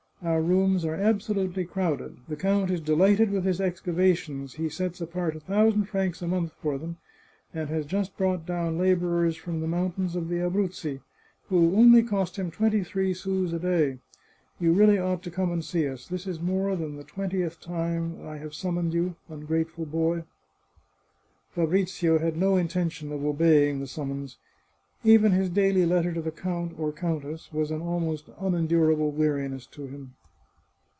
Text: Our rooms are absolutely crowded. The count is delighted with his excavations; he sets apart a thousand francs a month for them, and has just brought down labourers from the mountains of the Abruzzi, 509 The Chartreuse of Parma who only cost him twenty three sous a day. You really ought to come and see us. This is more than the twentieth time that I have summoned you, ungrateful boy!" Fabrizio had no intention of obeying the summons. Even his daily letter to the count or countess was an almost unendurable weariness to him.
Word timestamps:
Our 0.23 0.43
rooms 0.43 0.85
are 0.85 0.93
absolutely 0.93 1.65
crowded. 1.65 2.17
The 2.27 2.35
count 2.35 2.69
is 2.69 2.79
delighted 2.79 3.31
with 3.31 3.43
his 3.43 3.59
excavations; 3.59 4.53
he 4.53 4.69
sets 4.69 5.01
apart 5.01 5.35
a 5.35 5.39
thousand 5.39 5.85
francs 5.85 6.21
a 6.21 6.27
month 6.27 6.53
for 6.61 6.77
them, 6.77 6.97
and 7.55 7.69
has 7.69 7.87
just 7.87 8.15
brought 8.17 8.45
down 8.45 8.77
labourers 8.77 9.35
from 9.35 9.61
the 9.61 9.67
mountains 9.67 10.15
of 10.15 10.29
the 10.29 10.35
Abruzzi, 10.35 11.01
509 11.49 11.49
The 11.49 11.49
Chartreuse 11.49 11.49
of 11.49 11.49
Parma 11.49 11.71
who 11.71 11.79
only 11.81 12.03
cost 12.03 12.35
him 12.37 12.51
twenty 12.51 12.83
three 12.83 13.13
sous 13.15 13.51
a 13.51 13.57
day. 13.59 13.97
You 14.59 14.73
really 14.73 14.99
ought 14.99 15.23
to 15.23 15.31
come 15.31 15.51
and 15.51 15.65
see 15.65 15.87
us. 15.87 16.07
This 16.07 16.27
is 16.27 16.39
more 16.39 16.75
than 16.75 16.97
the 16.97 17.03
twentieth 17.03 17.59
time 17.59 18.19
that 18.19 18.27
I 18.27 18.37
have 18.37 18.53
summoned 18.53 18.93
you, 18.93 19.15
ungrateful 19.27 19.87
boy!" 19.87 20.25
Fabrizio 21.55 22.19
had 22.19 22.37
no 22.37 22.57
intention 22.57 23.11
of 23.11 23.25
obeying 23.25 23.79
the 23.79 23.87
summons. 23.87 24.37
Even 25.03 25.31
his 25.31 25.49
daily 25.49 25.83
letter 25.83 26.13
to 26.13 26.21
the 26.21 26.29
count 26.29 26.75
or 26.77 26.91
countess 26.91 27.51
was 27.51 27.71
an 27.71 27.81
almost 27.81 28.25
unendurable 28.39 29.09
weariness 29.09 29.65
to 29.65 29.87
him. 29.87 30.13